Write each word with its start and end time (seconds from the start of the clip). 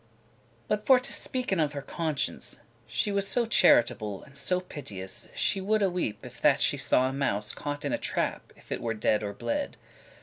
*worthy 0.01 0.65
But 0.67 0.85
for 0.87 0.99
to 0.99 1.11
speaken 1.13 1.59
of 1.63 1.73
her 1.73 1.81
conscience, 1.83 2.61
She 2.87 3.11
was 3.11 3.27
so 3.27 3.45
charitable 3.45 4.23
and 4.23 4.35
so 4.35 4.59
pitous,* 4.59 5.15
*full 5.15 5.25
of 5.25 5.29
pity 5.29 5.39
She 5.39 5.61
woulde 5.61 5.91
weep 5.93 6.25
if 6.25 6.41
that 6.41 6.59
she 6.63 6.75
saw 6.77 7.07
a 7.09 7.13
mouse 7.13 7.53
Caught 7.53 7.85
in 7.85 7.93
a 7.93 7.99
trap, 7.99 8.51
if 8.55 8.71
it 8.71 8.81
were 8.81 8.95
dead 8.95 9.21
or 9.21 9.33
bled. 9.33 9.77